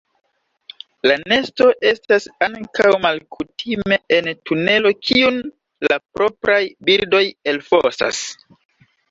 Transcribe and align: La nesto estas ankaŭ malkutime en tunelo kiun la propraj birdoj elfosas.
La 1.09 1.17
nesto 1.33 1.67
estas 1.89 2.25
ankaŭ 2.47 2.93
malkutime 3.03 3.99
en 4.17 4.31
tunelo 4.51 4.93
kiun 5.11 5.39
la 5.91 6.01
propraj 6.17 6.61
birdoj 6.91 7.23
elfosas. 7.55 8.25